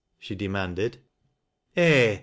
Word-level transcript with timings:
"she 0.17 0.33
demanded" 0.33 0.97
En! 1.77 2.19